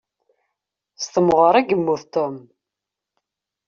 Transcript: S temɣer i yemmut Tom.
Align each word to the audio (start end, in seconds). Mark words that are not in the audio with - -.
S 1.03 1.05
temɣer 1.13 1.55
i 1.55 1.61
yemmut 1.69 2.03
Tom. 2.13 2.35